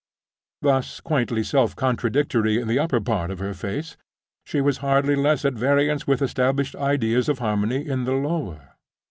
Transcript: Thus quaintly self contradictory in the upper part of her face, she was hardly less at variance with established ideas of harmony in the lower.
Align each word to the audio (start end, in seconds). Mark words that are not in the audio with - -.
Thus 0.63 0.99
quaintly 0.99 1.43
self 1.43 1.75
contradictory 1.75 2.59
in 2.59 2.67
the 2.67 2.79
upper 2.79 2.99
part 2.99 3.29
of 3.29 3.37
her 3.37 3.53
face, 3.53 3.97
she 4.47 4.59
was 4.59 4.77
hardly 4.79 5.13
less 5.15 5.45
at 5.45 5.53
variance 5.53 6.07
with 6.07 6.23
established 6.23 6.75
ideas 6.75 7.29
of 7.29 7.37
harmony 7.37 7.85
in 7.85 8.05
the 8.05 8.13
lower. 8.15 8.77